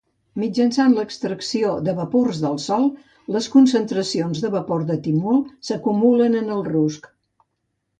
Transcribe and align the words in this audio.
Mitjançant 0.43 0.95
l'extracció 0.99 1.73
de 1.89 1.93
vapors 1.99 2.41
del 2.47 2.59
sol, 2.65 2.89
les 3.37 3.53
concentracions 3.59 4.45
de 4.47 4.55
vapor 4.59 4.91
de 4.93 5.01
timol 5.09 5.41
s'acumulen 5.71 6.45
en 6.45 6.55
el 6.59 6.71
rusc. 6.75 7.13